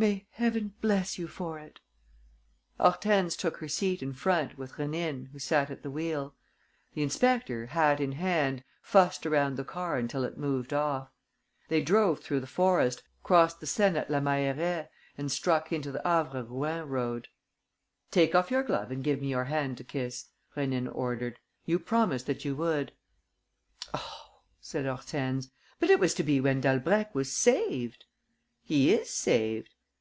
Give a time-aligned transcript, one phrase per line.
[0.00, 1.80] "May Heaven bless you for it!"
[2.78, 6.36] Hortense took her seat in front, with Rénine, who sat at the wheel.
[6.94, 11.10] The inspector, hat in hand, fussed around the car until it moved off.
[11.66, 14.86] They drove through the forest, crossed the Seine at La Mailleraie
[15.16, 17.26] and struck into the Havre Rouen road.
[18.12, 20.26] "Take off your glove and give me your hand to kiss,"
[20.56, 21.40] Rénine ordered.
[21.66, 22.92] "You promised that you would."
[23.92, 25.50] "Oh!" said Hortense.
[25.80, 28.04] "But it was to be when Dalbrèque was saved."
[28.62, 29.70] "He is saved."